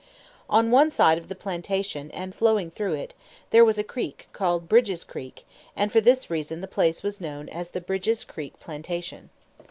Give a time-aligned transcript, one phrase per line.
[0.49, 3.13] On one side of the plantation, and flowing through it,
[3.51, 7.47] there was a creek, called Bridge's Creek; and for this reason the place was known
[7.49, 9.29] as the Bridge's Creek Plantation.